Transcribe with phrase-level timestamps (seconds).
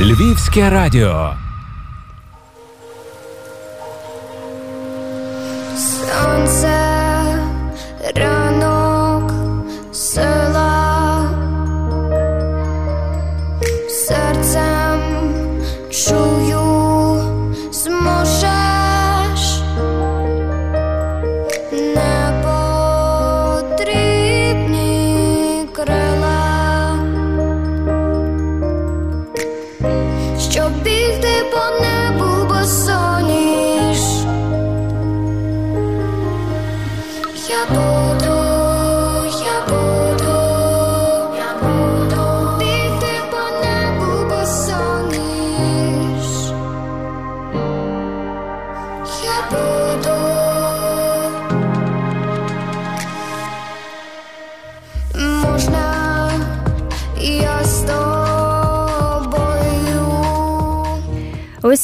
[0.00, 1.34] Львівське радіо.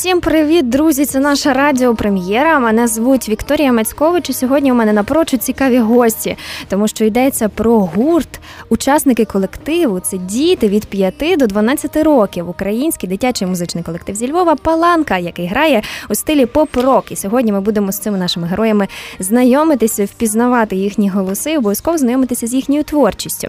[0.02, 1.04] Усім привіт, друзі!
[1.06, 2.58] Це наша радіопрем'єра.
[2.58, 4.30] Мене звуть Вікторія Мацькович.
[4.30, 6.36] і Сьогодні у мене напрочуд цікаві гості,
[6.68, 8.40] тому що йдеться про гурт.
[8.68, 12.48] Учасники колективу це діти від 5 до 12 років.
[12.48, 17.12] Український дитячий музичний колектив зі Львова Паланка, який грає у стилі поп-рок.
[17.12, 22.54] І сьогодні ми будемо з цими нашими героями знайомитися, впізнавати їхні голоси, обов'язково знайомитися з
[22.54, 23.48] їхньою творчістю.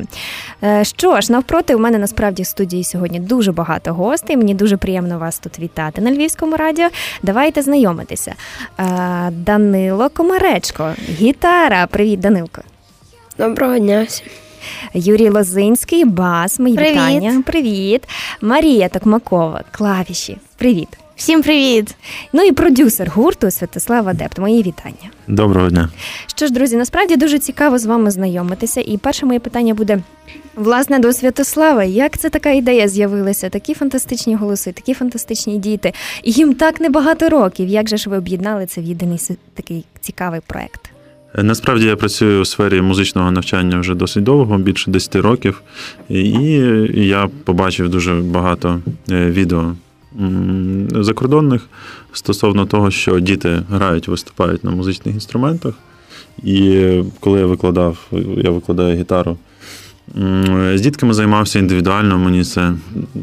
[0.63, 4.37] Е, Що ж, навпроти, у мене насправді в студії сьогодні дуже багато гостей.
[4.37, 6.89] Мені дуже приємно вас тут вітати на Львівському радіо.
[7.23, 8.35] Давайте знайомитися.
[8.79, 8.83] Е,
[9.31, 11.87] Данило Комаречко, гітара.
[11.87, 12.61] Привіт, Данилко.
[13.37, 14.27] Доброго дня всім.
[14.93, 16.59] Юрій Лозинський, бас.
[16.59, 16.91] Мої Привіт.
[16.91, 17.43] вітання.
[17.45, 18.07] Привіт.
[18.41, 20.37] Марія Токмакова, клавіші.
[20.57, 20.87] Привіт.
[21.15, 21.95] Всім привіт!
[22.33, 24.39] Ну і продюсер гурту Святослав Адепт.
[24.39, 25.09] Мої вітання.
[25.27, 25.89] Доброго дня.
[26.27, 28.81] Що ж, друзі, насправді дуже цікаво з вами знайомитися.
[28.81, 29.99] І перше моє питання буде
[30.55, 31.83] власне до Святослава.
[31.83, 33.49] Як це така ідея з'явилася?
[33.49, 35.93] Такі фантастичні голоси, такі фантастичні діти.
[36.23, 37.67] І їм так небагато років.
[37.67, 39.19] Як же ж ви об'єднали це в єдиний
[39.53, 40.89] такий цікавий проект?
[41.37, 45.61] Насправді я працюю у сфері музичного навчання вже досить довго, більше 10 років,
[46.09, 46.21] і
[46.93, 48.79] я побачив дуже багато
[49.11, 49.73] е, відео
[50.91, 51.61] закордонних
[52.11, 55.73] стосовно того, що діти грають, виступають на музичних інструментах.
[56.43, 56.87] І
[57.19, 57.97] коли я викладав,
[58.37, 59.37] я викладаю гітару.
[60.75, 62.19] З дітками займався індивідуально.
[62.19, 62.73] Мені це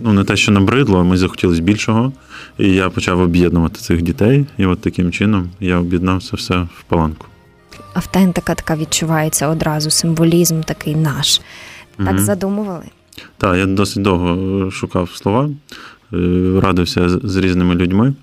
[0.03, 2.13] ну не те, що набридло, ми захотілось більшого.
[2.59, 4.47] І я почав об'єднувати цих дітей.
[4.59, 7.27] І от таким чином я об'єднав це все в паланку.
[7.95, 11.41] Автентика така відчувається одразу, символізм такий наш.
[11.97, 12.19] Так Мгм.
[12.19, 12.85] задумували.
[13.39, 15.51] Так, я досить довго е, шукав слова,
[16.63, 18.15] радився з- різними людьми.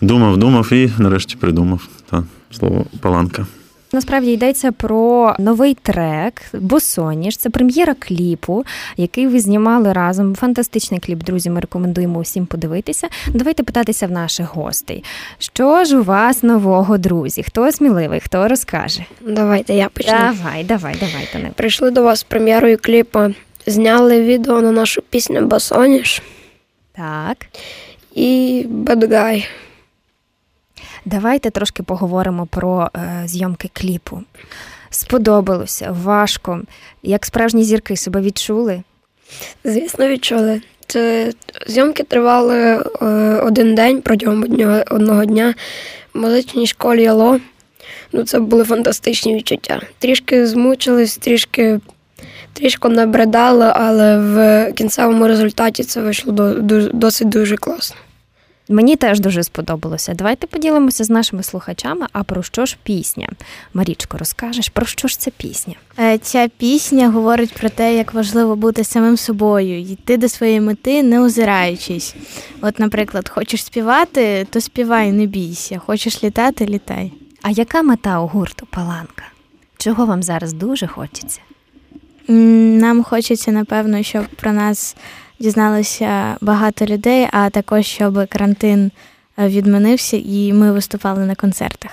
[0.00, 3.46] Думав, думав і нарешті придумав та, слово паланка.
[3.92, 7.36] Насправді йдеться про новий трек Босоніж.
[7.36, 8.64] Це прем'єра кліпу,
[8.96, 10.34] який ви знімали разом.
[10.34, 11.50] Фантастичний кліп, друзі.
[11.50, 13.08] Ми рекомендуємо усім подивитися.
[13.34, 15.04] Давайте питатися в наших гостей.
[15.38, 17.42] Що ж у вас нового, друзі?
[17.42, 19.04] Хто сміливий, хто розкаже?
[19.26, 20.12] Давайте я почну.
[20.12, 21.50] Давай, давай, давай, Тане.
[21.54, 23.20] Прийшли до вас з прем'єрою кліпу,
[23.66, 26.22] зняли відео на нашу пісню Басоніш
[26.98, 27.46] Так.
[28.14, 29.46] і Guy.
[31.04, 34.22] Давайте трошки поговоримо про е, зйомки кліпу.
[34.90, 36.60] Сподобалося, важко.
[37.02, 38.82] Як справжні зірки себе відчули?
[39.64, 40.60] Звісно, відчули.
[40.86, 41.32] Це
[41.66, 43.06] зйомки тривали е,
[43.44, 45.54] один день протягом одного, одного дня
[46.14, 47.40] в музичній школі Яло.
[48.12, 49.80] Ну, це були фантастичні відчуття.
[49.98, 51.80] Трішки змучились, трішки,
[52.58, 57.96] трішки набридали, але в кінцевому результаті це вийшло до, дуже- досить дуже класно.
[58.70, 60.14] Мені теж дуже сподобалося.
[60.14, 62.06] Давайте поділимося з нашими слухачами.
[62.12, 63.28] А про що ж пісня?
[63.74, 65.74] Марічко, розкажеш, про що ж ця пісня?
[65.98, 71.02] Е, Ця пісня говорить про те, як важливо бути самим собою, йти до своєї мети,
[71.02, 72.14] не озираючись.
[72.62, 75.78] От, наприклад, хочеш співати, то співай, не бійся.
[75.86, 77.12] Хочеш літати, літай.
[77.42, 79.22] А яка мета у гурту Паланка?
[79.78, 81.40] Чого вам зараз дуже хочеться?
[82.28, 84.96] Нам хочеться, напевно, щоб про нас
[85.38, 88.90] дізналося багато людей, а також щоб карантин
[89.38, 91.90] е, відмінився і ми виступали на концертах.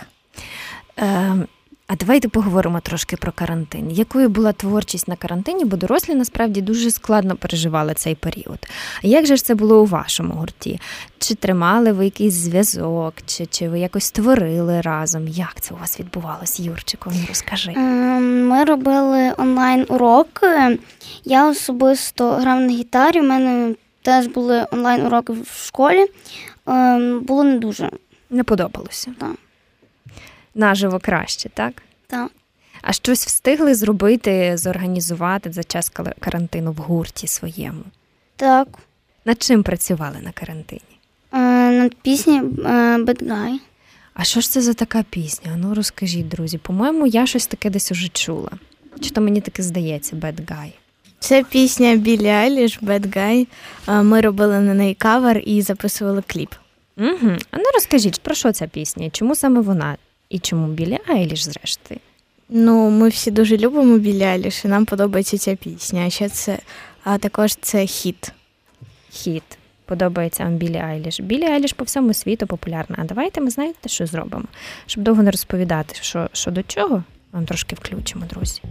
[1.87, 3.91] А давайте поговоримо трошки про карантин.
[3.91, 8.67] Якою була творчість на карантині, бо дорослі насправді дуже складно переживали цей період.
[9.03, 10.79] Як же ж це було у вашому гурті?
[11.17, 15.27] Чи тримали ви якийсь зв'язок, чи, чи ви якось створили разом?
[15.27, 17.11] Як це у вас відбувалось, Юрчику?
[17.13, 17.73] Ну, розкажи.
[17.75, 20.79] Ем, Ми робили онлайн уроки.
[21.25, 23.19] Я особисто грав на гітарі.
[23.21, 26.05] У мене теж були онлайн уроки в школі.
[26.67, 27.89] Ем, Було не дуже.
[28.29, 29.13] Не подобалося?
[29.19, 29.31] Так.
[30.55, 31.73] Наживо краще, так?
[32.07, 32.31] Так.
[32.81, 37.83] А щось встигли зробити, зорганізувати за час карантину в гурті своєму?
[38.35, 38.67] Так.
[39.25, 40.81] Над чим працювали на карантині?
[41.33, 41.37] Е,
[41.71, 42.41] Над пісні е,
[42.97, 43.57] Bad Guy.
[44.13, 45.55] А що ж це за така пісня?
[45.57, 46.57] Ну розкажіть, друзі.
[46.57, 48.51] По-моєму, я щось таке десь уже чула.
[49.01, 50.71] Чи то мені таке здається, Bad Guy?
[51.19, 53.47] Це пісня Білі Айліш, Bad Guy.
[53.87, 56.49] Е, Ми робили на неї кавер і записували кліп.
[56.97, 57.31] Угу.
[57.51, 59.09] А ну розкажіть, про що ця пісня?
[59.09, 59.97] Чому саме вона?
[60.29, 61.99] І чому Білі Айліш, зрештою?
[62.49, 66.05] Ну, ми всі дуже любимо Білі Айліш, і нам подобається ця пісня.
[66.05, 66.59] А ще це,
[67.03, 68.31] а також це хіт.
[69.09, 69.43] Хіт.
[69.85, 71.19] Подобається вам Білі Айліш.
[71.19, 72.95] Білі Айліш по всьому світу популярна.
[72.99, 74.45] А давайте ми знаєте, що зробимо?
[74.85, 78.61] Щоб довго не розповідати, що, що до чого, вам трошки включимо, друзі.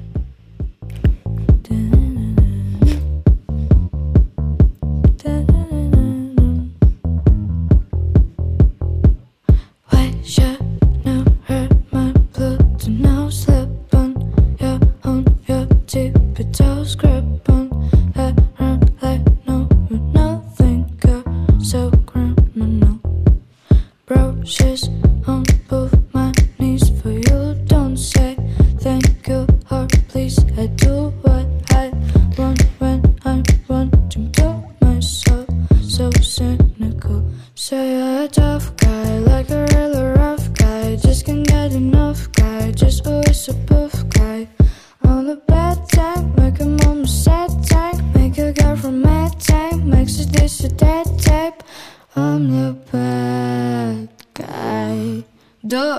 [10.27, 10.64] Shirt,
[52.17, 55.25] I'm the bad guy.
[55.65, 55.99] Duh.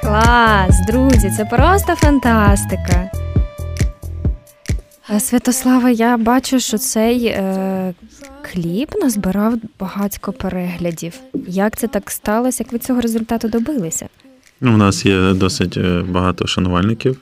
[0.00, 3.10] Клас, друзі, це просто фантастика.
[5.10, 7.94] Е, Святослава, я бачу, що цей е,
[8.42, 11.20] кліп назбирав багатько переглядів.
[11.48, 12.64] Як це так сталося?
[12.64, 14.06] Як ви цього результату добилися?
[14.62, 17.16] Ну, у нас є досить е, багато шанувальників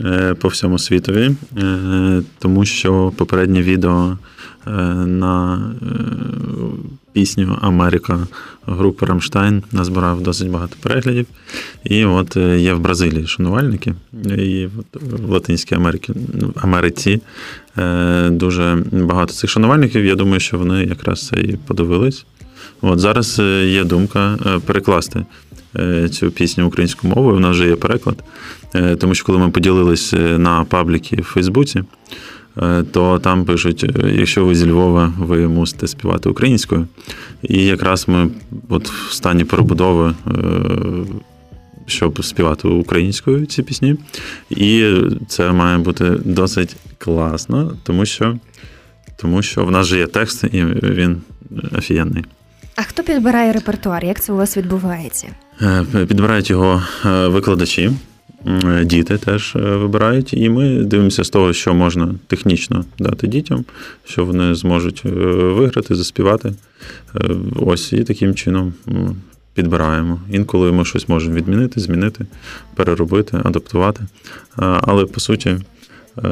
[0.00, 4.18] е, по всьому світові, е, тому що попереднє відео
[5.06, 5.60] на
[7.12, 8.26] пісню Америка
[8.66, 11.26] групи Рамштайн назбирав досить багато переглядів.
[11.84, 13.94] І от є в Бразилії шанувальники,
[14.38, 16.12] і от в Латинській Америці,
[16.56, 17.20] Америці
[18.30, 20.04] дуже багато цих шанувальників.
[20.04, 22.26] Я думаю, що вони якраз це і подивились.
[22.80, 25.24] От зараз є думка перекласти
[26.12, 27.40] цю пісню українською мовою.
[27.40, 28.24] Нас вже є переклад.
[28.74, 31.82] Е, Тому що коли ми поділились е, на пабліки в Фейсбуці,
[32.62, 36.86] е, то там пишуть: е, якщо ви зі Львова, ви мусите співати українською.
[37.42, 38.28] І якраз ми
[38.68, 40.14] от в стані перебудови.
[40.26, 40.32] е,
[41.88, 43.96] Щоб співати українською ці пісні,
[44.50, 44.92] і
[45.28, 48.38] це має бути досить класно, тому що,
[49.16, 51.16] тому що в нас же є текст, і він
[51.78, 52.24] офігенний.
[52.76, 54.04] А хто підбирає репертуар?
[54.04, 55.28] Як це у вас відбувається?
[55.62, 57.92] Е, Підбирають його е, викладачі,
[58.82, 63.64] діти теж е, вибирають, і ми дивимося з того, що можна технічно дати дітям,
[64.04, 66.52] що вони зможуть е, виграти, заспівати.
[67.14, 68.74] Е, Ось і таким чином
[69.54, 70.20] підбираємо.
[70.30, 72.26] Інколи ми щось можемо відмінити, змінити,
[72.74, 74.00] переробити, адаптувати.
[74.56, 76.28] Але по суті, е,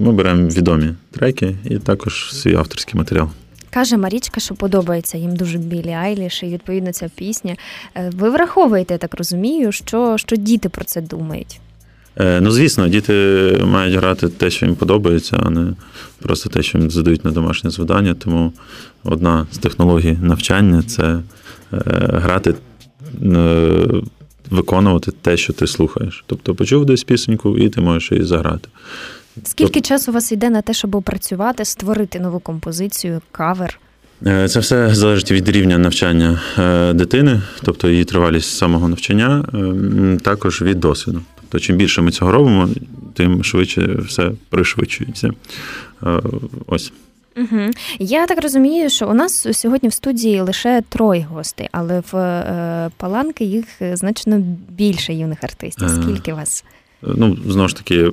[0.00, 3.30] ми беремо відомі треки і також свій авторський матеріал.
[3.74, 7.56] Каже Марічка, що подобається їм дуже Білі Айліш, і відповідно ця пісня.
[7.96, 11.60] Е, Ви враховуєте, я так розумію, що, що діти про це думають.
[12.16, 13.12] Е, Ну, звісно, діти
[13.64, 15.72] мають грати те, що їм подобається, а не
[16.22, 18.14] просто те, що їм задають на домашнє завдання.
[18.14, 18.52] Тому
[19.04, 21.22] одна з технологій навчання це е,
[22.12, 22.54] грати,
[24.50, 26.24] виконувати те, що ти слухаєш.
[26.26, 28.68] Тобто почув десь пісеньку, і ти можеш її заграти.
[29.42, 33.80] Скільки часу у вас йде на те, щоб опрацювати, створити нову композицію, кавер?
[34.26, 40.18] Е, Це все залежить від рівня навчання е, дитини, тобто її тривалість самого навчання, е,
[40.22, 41.20] також від досвіду.
[41.36, 42.68] Тобто, чим більше ми цього робимо,
[43.14, 45.30] тим швидше все пришвидшується.
[46.02, 46.20] Е,
[46.66, 46.92] Ось.
[47.36, 47.70] Угу.
[47.98, 52.90] Я так розумію, що у нас сьогодні в студії лише троє гостей, але в е,
[52.96, 54.38] Паланки їх значно
[54.68, 55.88] більше юних артистів.
[55.88, 56.64] Скільки вас?
[57.02, 58.10] Ну, знову ж таки,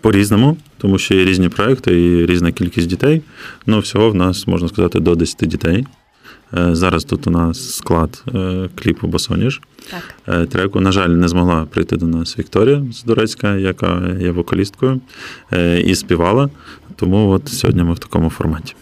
[0.00, 3.22] по-різному, тому що є різні проекти і різна кількість дітей.
[3.66, 5.86] Ну, всього в нас, можна сказати, до 10 дітей.
[6.56, 9.60] Е, Зараз тут у нас склад е, кліпу Босоніж.
[9.90, 10.34] Так.
[10.40, 10.80] Е, треку.
[10.80, 15.00] На жаль, не змогла прийти до нас Вікторія Здорецька, яка є вокалісткою
[15.84, 16.50] і співала.
[16.96, 18.74] Тому от сьогодні ми в такому форматі.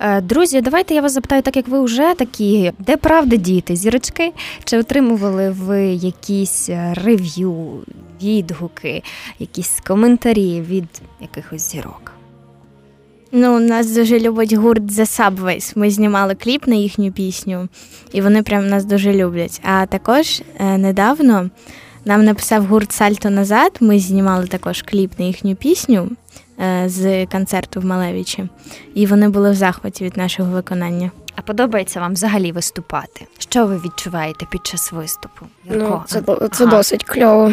[0.00, 4.32] Е, Друзі, давайте я вас запитаю, так як ви вже такі, де правда діти, зірочки?
[4.64, 7.84] Чи отримували ви якісь е, рев'ю,
[8.22, 9.02] відгуки,
[9.38, 10.88] якісь коментарі від
[11.20, 12.12] якихось зірок?
[13.32, 15.72] Ну, нас дуже любить гурт The Subways.
[15.78, 17.68] Ми знімали кліп на їхню пісню,
[18.12, 19.60] і вони прям нас дуже люблять.
[19.64, 21.50] А також е, недавно
[22.04, 23.72] нам написав гурт Сальто назад.
[23.80, 26.10] Ми знімали також кліп на їхню пісню
[26.86, 28.44] з концерту в Малевичі,
[28.94, 31.10] і вони були в захваті від нашого виконання.
[31.36, 33.26] А подобається вам взагалі виступати?
[33.38, 35.46] Що ви відчуваєте під час виступу?
[35.64, 36.22] Ну, це,
[36.52, 36.76] це Ага.
[36.76, 37.52] досить кльово.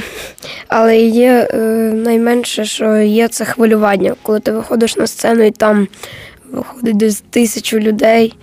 [0.68, 1.58] Але є е,
[1.94, 5.88] найменше, що є це хвилювання, коли ти виходиш на сцену і там
[6.52, 8.38] виходить десь тисячу людей,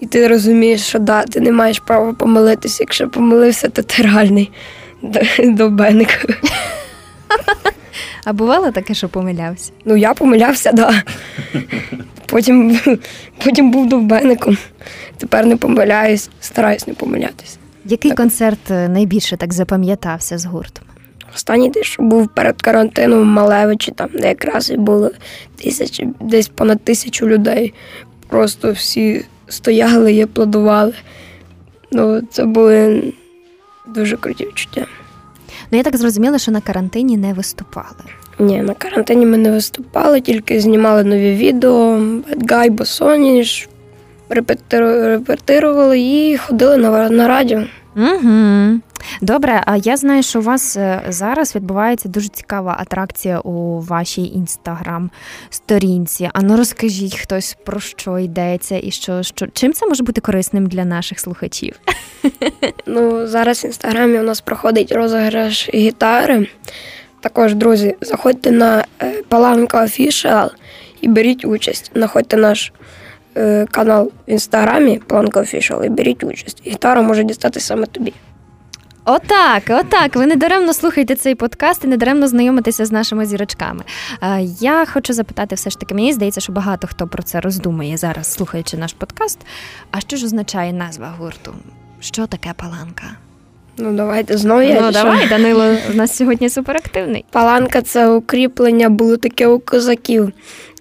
[0.00, 2.76] і ти розумієш, що да, ти не маєш права помилитися.
[2.82, 4.50] Якщо помилився, то ти реальний
[5.02, 6.26] до- довбеник.
[8.24, 9.72] А бувало таке, що помилявся?
[9.84, 11.02] Ну, я помилявся, да.
[12.26, 12.78] Потім,
[13.44, 14.58] потім був довбеником.
[15.18, 17.58] Тепер не помиляюсь, стараюсь не помилятися.
[17.84, 20.84] Який концерт е, найбільше так запам'ятався з гуртом?
[21.34, 25.10] Останній десь, що був перед карантином в Малевичі, там де якраз і було
[25.56, 27.74] тисячі, десь понад тисячу людей.
[28.28, 30.94] Просто всі стояли і аплодували.
[31.92, 33.02] Ну, це були
[33.86, 34.86] дуже круті відчуття.
[35.74, 37.86] Ну я так зрозуміла, що на карантині не виступали.
[38.38, 43.68] Ні, на карантині ми не виступали, тільки знімали нові відео, Bad Guy, Босоніж,
[44.30, 47.62] репетиру- репетирували і ходили на, на радіо.
[47.96, 48.80] Угу.
[49.20, 54.26] Добре, а я знаю, що у вас е, зараз відбувається дуже цікава атракція у вашій
[54.26, 56.30] інстаграм-сторінці.
[56.32, 60.66] А ну розкажіть хтось про що йдеться і що, що чим це може бути корисним
[60.66, 61.80] для наших слухачів?
[62.86, 66.48] Ну, зараз в інстаграмі у нас проходить розіграш гітари.
[67.20, 70.50] Також, друзі, заходьте на е, Паланка Official
[71.00, 71.90] і беріть участь.
[71.94, 72.72] Знаходьте наш
[73.36, 76.62] е, канал в інстаграмі Паланка Official і беріть участь.
[76.66, 78.12] Гітара може дістати саме тобі.
[79.04, 80.16] Отак, отак.
[80.16, 83.84] Ви недаремно слухаєте цей подкаст і недаремно знайомитеся з нашими зірочками.
[84.22, 87.96] Е, Я хочу запитати, все ж таки, мені здається, що багато хто про це роздумує
[87.96, 89.38] зараз, слухаючи наш подкаст.
[89.90, 91.54] А що ж означає назва гурту?
[92.00, 93.04] Що таке паланка?
[93.76, 94.74] Ну, давайте знову я.
[94.80, 94.90] ну що?
[94.92, 97.24] давай, Данило, у нас сьогодні суперактивний.
[97.30, 100.32] Паланка це укріплення було таке у козаків.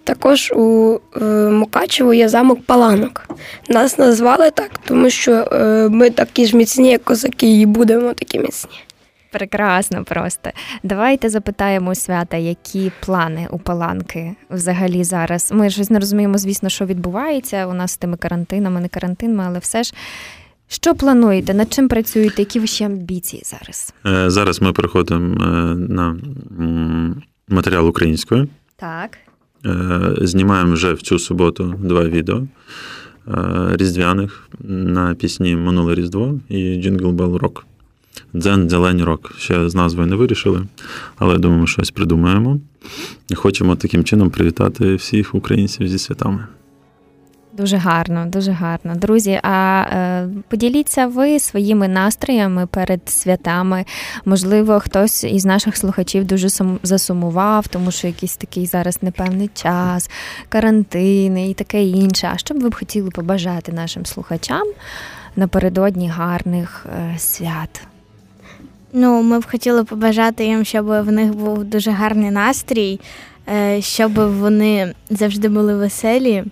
[0.03, 3.27] Також у е, Мукачево є замок Паланок.
[3.69, 8.39] Нас назвали так, тому що е, ми такі ж міцні, як козаки, і будемо такі
[8.39, 8.71] міцні.
[9.31, 10.49] Прекрасно просто.
[10.83, 15.51] Давайте запитаємо у свята, які плани у паланки взагалі зараз.
[15.51, 19.59] Ми щось не розуміємо, звісно, що відбувається у нас з тими карантинами, не карантинами, але
[19.59, 19.93] все ж.
[20.67, 21.53] Що плануєте?
[21.53, 22.41] Над чим працюєте?
[22.41, 23.93] Які ваші амбіції зараз?
[24.05, 25.35] Е, Зараз ми переходимо
[25.75, 26.15] на
[27.47, 28.47] матеріал українською.
[28.75, 29.17] Так.
[30.21, 32.43] Знімаємо вже в цю суботу два відео
[33.27, 33.37] е,
[33.71, 37.61] різдвяних на пісні Минуле Різдво і Jingle Bell Rock.
[38.33, 39.35] Дзен Зелень Рок.
[39.37, 40.61] Ще з назвою не вирішили,
[41.17, 42.59] але думаю, щось придумаємо.
[43.29, 46.47] І хочемо таким чином привітати всіх українців зі святами.
[47.57, 48.95] Дуже гарно, дуже гарно.
[48.95, 53.85] Друзі, а е, поділіться ви своїми настроями перед святами.
[54.25, 60.09] Можливо, хтось із наших слухачів дуже сум- засумував, тому що якийсь такий зараз непевний час,
[60.49, 62.29] карантини і таке інше.
[62.33, 64.63] А що б ви б хотіли побажати нашим слухачам
[65.35, 67.81] напередодні гарних е, свят?
[68.93, 72.99] Ну, ми б хотіли побажати їм, щоб в них був дуже гарний настрій,
[73.49, 76.43] е, щоб вони завжди були веселі.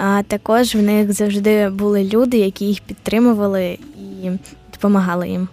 [0.00, 3.78] А також в них завжди були люди, які їх підтримували
[4.22, 4.30] і
[4.72, 5.48] допомагали їм.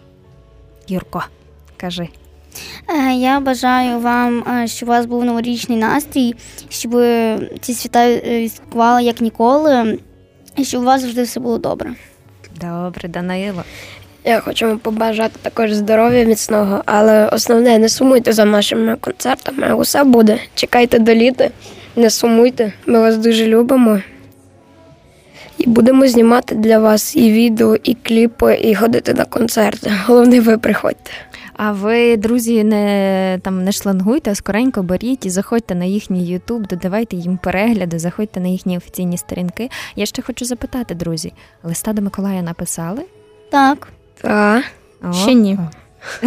[0.87, 1.23] Юрко,
[1.77, 2.07] кажи.
[2.89, 6.35] Е, Я бажаю вам, е, щоб у вас був новорічний настрій,
[6.69, 6.91] щоб
[7.61, 9.99] ці свята е, святкували як ніколи,
[10.55, 11.93] і щоб у вас завжди все було добре.
[12.61, 13.63] Добре, Данило.
[14.23, 19.73] Я хочу вам побажати також здоров'я міцного, але основне, не сумуйте за нашими концертами.
[19.73, 20.39] Усе буде.
[20.55, 21.49] Чекайте до літа,
[21.95, 22.73] не сумуйте.
[22.85, 24.01] Ми вас дуже любимо.
[25.57, 29.91] І будемо знімати для вас і відео, і кліпи, і ходити на концерти.
[30.05, 31.11] Головне, ви приходьте.
[31.57, 36.67] А ви, друзі, не там не шлангуйте, а скоренько беріть і заходьте на їхній Ютуб,
[36.67, 39.69] додавайте їм перегляди, заходьте на їхні офіційні сторінки.
[39.95, 41.33] Я ще хочу запитати, друзі,
[41.63, 43.01] листа до Миколая написали?
[43.51, 43.87] Так.
[44.21, 44.63] Та.
[45.09, 45.59] О, Ще ні.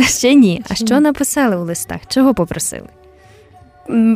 [0.07, 0.63] Ще ні.
[0.69, 1.01] А Ще що ні.
[1.01, 2.01] написали у листах?
[2.09, 2.87] Чого попросили?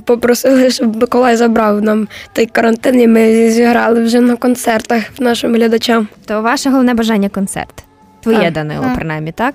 [0.05, 6.09] Попросили, щоб Миколай забрав нам той карантин, і ми зіграли вже на концертах нашим глядачам.
[6.26, 7.85] То ваше головне бажання концерт.
[8.21, 8.52] Твоє, Так.
[8.52, 8.95] Данило, Так.
[8.95, 9.55] принаймні, так?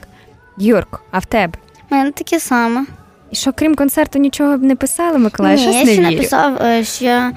[0.58, 1.54] Юрк, а в тебе?
[1.92, 2.86] У мене таке саме.
[3.32, 5.56] І що, крім концерту, нічого б не писали, Миколай?
[5.56, 6.12] Ні, Щось я не ще вірю.
[6.12, 7.32] написав, е, що, я,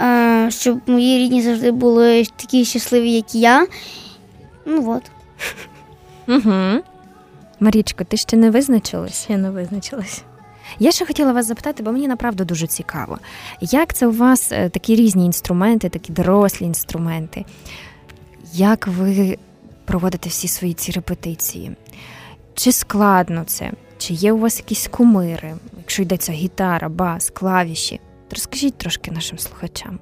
[0.00, 3.66] е, щоб мої рідні завжди були такі щасливі, як і я.
[4.66, 5.02] Ну от.
[6.28, 6.82] Угу.
[7.60, 9.24] Марічко, ти ще не визначилась?
[9.24, 10.22] Ще не визначилась.
[10.78, 13.18] Я ще хотіла вас запитати, бо мені направду дуже цікаво.
[13.60, 17.44] Як це у вас е, такі різні інструменти, такі дорослі інструменти?
[18.52, 19.38] Як ви
[19.84, 21.76] проводите всі свої ці репетиції?
[22.54, 23.70] Чи складно це?
[23.98, 28.00] Чи є у вас якісь кумири, якщо йдеться гітара, бас, клавіші?
[28.30, 29.98] Розкажіть трошки нашим слухачам.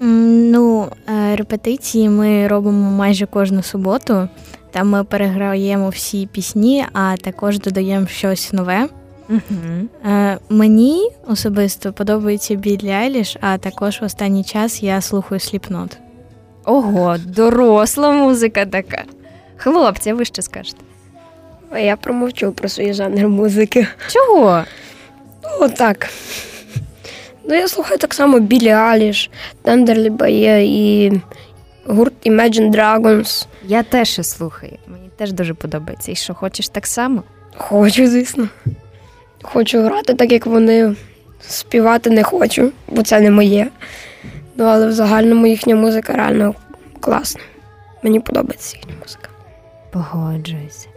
[0.00, 4.28] Ну, е, репетиції ми робимо майже кожну суботу.
[4.70, 8.88] Там ми переграємо всі пісні, а також додаємо щось нове.
[9.28, 9.88] Угу.
[10.06, 15.98] Е, Мені особисто подобається Біллі Айліш, а також в останній час я слухаю Сліпнот.
[16.64, 19.04] Ого, доросла музика така.
[19.56, 20.80] Хлопці, ви що скажете?
[21.70, 23.86] А я промовчу про свій жанр музики.
[24.08, 24.64] Чого?
[25.44, 26.08] Ну, отак.
[27.48, 29.30] Ну, я слухаю так само Білі Аліш,
[29.62, 31.12] Тендерлі Бає і
[31.86, 33.46] гурт Imagine Dragons.
[33.64, 34.78] Я теж слухаю.
[34.86, 36.12] Мені теж дуже подобається.
[36.12, 37.22] І що, хочеш так само?
[37.56, 38.48] Хочу, звісно.
[39.52, 40.96] Хочу грати так, як вони.
[41.40, 43.68] Співати не хочу, бо це не моє.
[44.56, 46.54] Ну, але в загальному їхня музика реально
[47.00, 47.40] класна.
[48.02, 49.28] Мені подобається їхня музика.
[49.92, 50.88] Погоджуюся.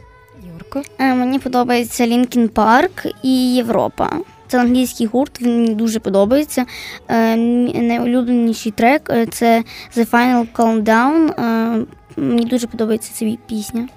[0.54, 0.82] Юрко?
[1.00, 4.10] Е, Мені подобається Лінкін Парк і Європа.
[4.48, 6.66] Це англійський гурт, він мені дуже подобається.
[7.08, 9.64] Е, Найулюбленіший трек е, це
[9.98, 11.44] The Final Countdown.
[11.44, 11.86] Е,
[12.18, 13.88] Мені дуже подобається ця пісня.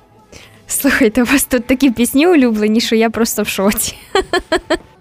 [0.72, 3.94] Слухайте, у вас тут такі пісні улюблені, що я просто в шоці.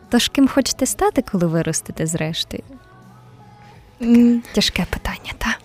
[0.10, 2.64] Тож ким хочете стати, коли виростете зрештою?
[4.54, 5.56] Тяжке питання, так?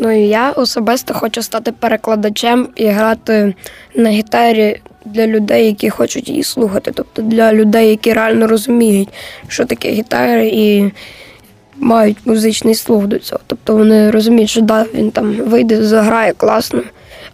[0.00, 3.54] Ну і я особисто хочу стати перекладачем і грати
[3.94, 6.92] на гітарі для людей, які хочуть її слухати.
[6.94, 9.08] Тобто для людей, які реально розуміють,
[9.48, 10.92] що таке гітара, і
[11.76, 13.40] мають музичний слух до цього.
[13.46, 16.82] Тобто вони розуміють, що да, він там вийде, заграє класно,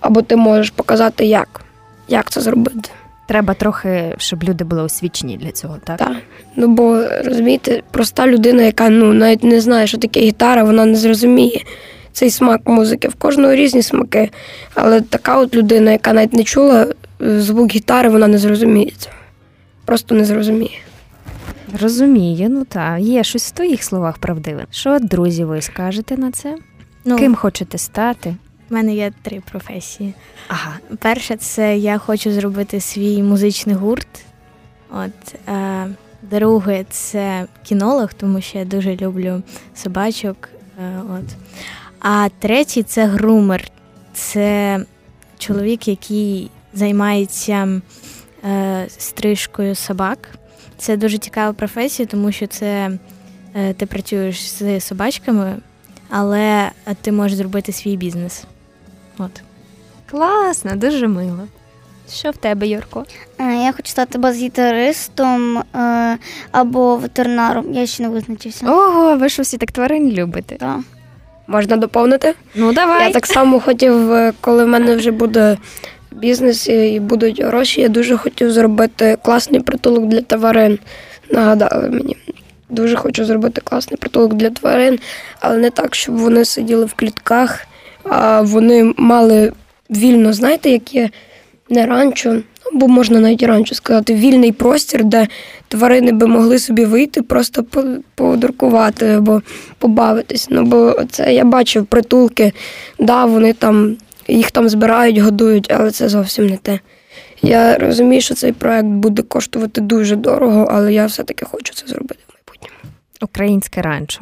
[0.00, 1.65] або ти можеш показати, як,
[2.08, 2.90] як це зробити.
[3.28, 5.98] Треба трохи, щоб люди були освічені для цього, так?
[5.98, 6.16] Так.
[6.56, 10.96] Ну бо розумієте, проста людина, яка ну навіть не знає, що таке гітара, вона не
[10.96, 11.64] зрозуміє
[12.12, 13.08] цей смак музики.
[13.08, 14.30] В кожного різні смаки.
[14.74, 16.86] Але така от людина, яка навіть не чула
[17.22, 19.16] е, звук гітари, вона не зрозуміє цього.
[19.84, 20.78] Просто не зрозуміє.
[21.82, 24.66] Розумію, ну так, є щось в твоїх словах правдиве.
[24.70, 26.56] Що, друзі, ви скажете на це?
[27.04, 28.34] Ну, Ким хочете стати?
[28.70, 30.14] В мене є три професії.
[30.48, 30.78] Ага.
[30.98, 34.08] Перше, це я хочу зробити свій музичний гурт.
[34.90, 35.86] От, е,
[36.22, 39.42] друге, це кінолог, тому що я дуже люблю
[39.74, 40.48] собачок.
[40.80, 41.36] Е, от.
[42.00, 43.70] А третій це грумер.
[44.12, 44.80] Це
[45.38, 47.80] чоловік, який займається
[48.44, 50.38] е, стрижкою собак.
[50.78, 52.98] Це дуже цікава професія, тому що це
[53.54, 55.56] е, ти працюєш з собачками,
[56.10, 58.44] але ти можеш зробити свій бізнес.
[59.18, 59.30] От.
[60.10, 61.48] Класно, дуже мило.
[62.12, 63.04] Що в тебе, Юрко?
[63.40, 66.18] Е, Я хочу стати бас-гітаристом е,
[66.52, 67.72] або ветеринаром.
[67.74, 68.66] Я ще не визначився.
[68.66, 70.56] Ого, ви ж усі так тварин любите.
[70.56, 70.78] Так.
[71.46, 72.34] Можна доповнити?
[72.54, 73.06] Ну, давай.
[73.06, 75.56] Я так само хотів, е, коли в мене вже буде
[76.10, 80.78] бізнес і будуть гроші, я дуже хотів зробити класний притулок для тварин.
[81.30, 82.16] Нагадали мені.
[82.68, 84.98] Дуже хочу зробити класний притулок для тварин,
[85.40, 87.66] але не так, щоб вони сиділи в клітках,
[88.10, 89.52] а вони мали
[89.90, 91.10] вільно, знаєте, як є
[91.70, 92.40] не ранчо,
[92.72, 95.28] або можна навіть ранчо сказати, вільний простір, де
[95.68, 99.42] тварини би могли собі вийти, просто по- подуркувати або
[99.78, 100.46] побавитись.
[100.50, 102.52] Ну, бо це я бачив притулки,
[102.98, 103.96] да, вони там
[104.28, 106.80] їх там збирають, годують, але це зовсім не те.
[107.42, 112.20] Я розумію, що цей проект буде коштувати дуже дорого, але я все-таки хочу це зробити
[112.28, 112.92] в майбутньому.
[113.22, 114.20] Українське ранчо.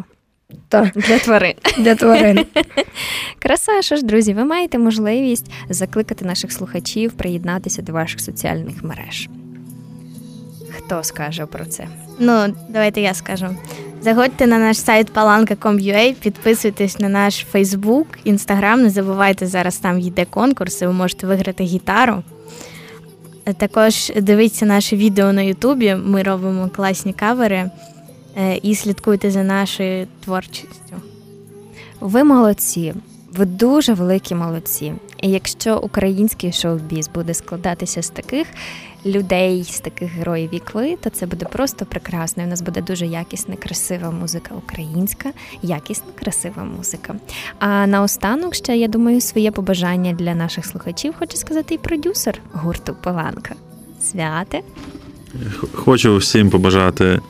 [0.69, 1.55] Так, Для тварин.
[1.79, 2.47] для тварин.
[3.38, 9.29] Краса, що ж, друзі, ви маєте можливість закликати наших слухачів приєднатися до ваших соціальних мереж.
[10.71, 11.88] Хто скаже про це?
[12.19, 13.47] Ну, давайте я скажу.
[14.01, 18.83] Заходьте на наш сайт palanka.com.ua, підписуйтесь на наш Фейсбук, Інстаграм.
[18.83, 22.23] Не забувайте, зараз там йде конкурс, і ви можете виграти гітару.
[23.57, 25.95] Також дивіться наше відео на Ютубі.
[25.95, 27.71] Ми робимо класні кавери
[28.62, 30.97] і слідкуйте за нашою творчістю.
[32.01, 32.94] Ви молодці,
[33.33, 34.92] ви дуже великі молодці.
[35.23, 38.47] І якщо український шоу-біз буде складатися з таких
[39.07, 42.42] людей, з таких героїв, як ви, то це буде просто прекрасно.
[42.42, 47.14] І у нас буде дуже якісна, красива музика українська, якісна, красива музика.
[47.59, 52.97] А наостанок ще я думаю, своє побажання для наших слухачів хоче сказати і продюсер гурту
[53.03, 53.55] Паланка.
[54.03, 54.61] Святе.
[55.73, 57.20] Хочу всім побажати е,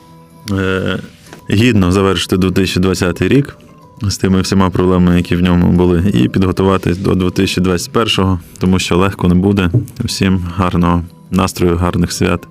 [1.49, 3.57] гідно завершити 2020 рік
[4.01, 9.27] з тими всіма проблемами, які в ньому були, і підготуватись до 2021-го, тому що легко
[9.27, 9.69] не буде.
[9.99, 12.47] Всім гарного настрою, гарних свят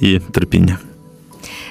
[0.00, 0.78] і терпіння.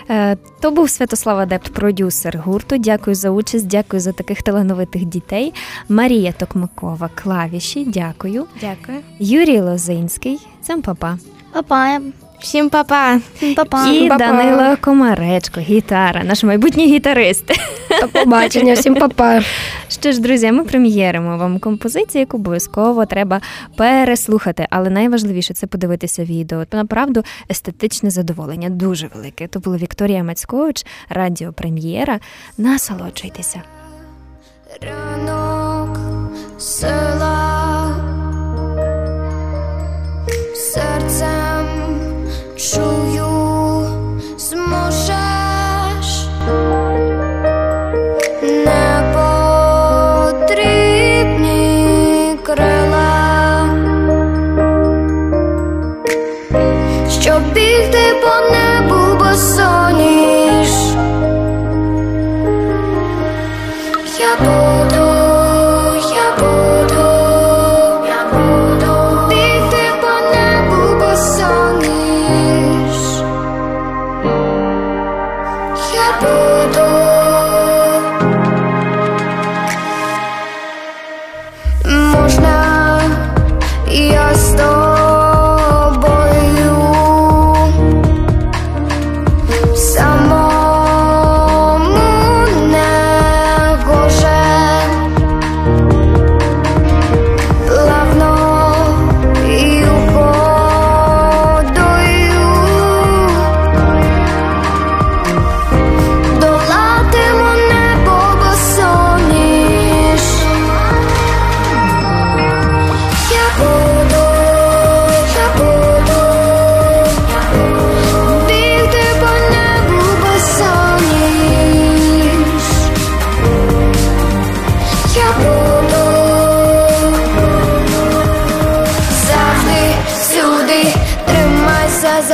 [0.10, 2.78] Е, То був Святослав Адепт, продюсер гурту.
[2.78, 5.54] Дякую за участь, дякую за таких талановитих дітей.
[5.90, 7.86] Марія Токмакова, клавіші.
[7.86, 8.46] Дякую.
[8.62, 8.98] Дякую.
[9.20, 11.18] Юрій Лозинський, цим папа.
[11.54, 12.00] Папа.
[12.42, 13.20] Всім па-па!
[13.56, 13.88] Папа.
[13.88, 14.18] І Па-па.
[14.18, 17.46] Данило Комаречко, гітара, наш майбутній гітарист.
[18.02, 19.42] До побачення, всім папа.
[19.90, 23.42] Що ж, друзі, ми прем'єримо вам композицію, яку обов'язково треба
[23.78, 24.68] переслухати.
[24.70, 26.66] Але найважливіше це подивитися відео.
[26.72, 29.48] Направду естетичне задоволення дуже велике.
[29.48, 32.20] То була Вікторія Мацькович, радіопрем'єра.
[32.58, 33.62] Насолоджуйтеся.
[34.82, 36.00] Ранок
[36.58, 37.41] села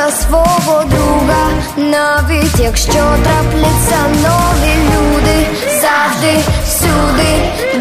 [0.08, 5.48] за свого друга, навіть якщо трапляться нові люди,
[5.82, 7.32] завжди всюди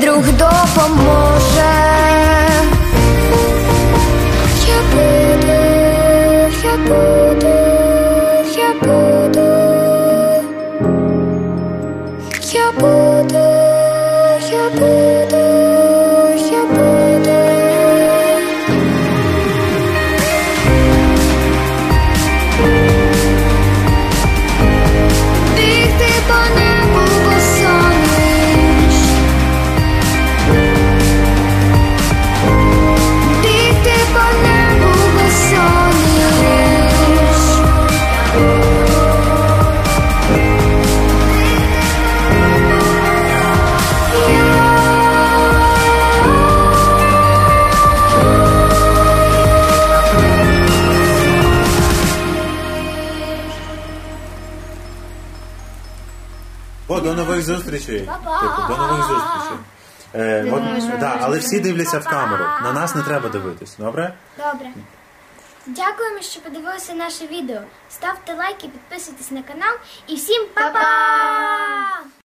[0.01, 1.75] друг допоможе.
[4.69, 5.53] Я буду,
[6.65, 7.55] я буду,
[8.57, 9.47] я буду,
[12.53, 13.39] я буду,
[14.53, 15.06] я буду,
[57.47, 58.01] зустрічей.
[58.01, 59.59] Типу, до нових зустрічей.
[60.15, 62.45] Е, от, да, але всі дивляться в камеру.
[62.63, 64.15] На нас не треба дивитись, добре?
[64.39, 64.69] Добре.
[65.67, 67.61] Дякуємо, що подивилися наше відео.
[67.91, 69.75] Ставте лайки, підписуйтесь на канал
[70.07, 72.16] і всім па-па!